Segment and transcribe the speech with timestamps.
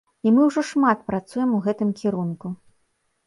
[0.27, 2.47] І мы ўжо шмат працуем у гэтым кірунку.